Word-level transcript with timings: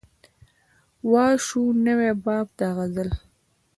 وا 1.11 1.25
شو 1.45 1.61
نوی 1.85 2.11
باب 2.23 2.47
د 2.57 2.59
غزل 2.75 3.09